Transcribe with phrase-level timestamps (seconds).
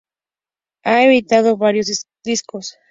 [0.83, 1.85] Ha editado varios
[2.23, 2.75] discos.